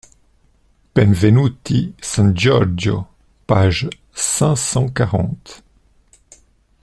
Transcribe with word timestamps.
Benvenuti 0.95 1.93
San 2.01 2.33
Giorgio, 2.35 3.05
page 3.45 3.87
cinq 4.15 4.55
cent 4.57 4.89
quarante. 4.91 5.61